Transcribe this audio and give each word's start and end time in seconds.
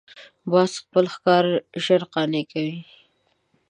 باز 0.51 0.71
خپل 0.83 1.05
ښکار 1.13 1.45
ژر 1.83 2.01
قانع 2.13 2.43
کوي 2.51 2.79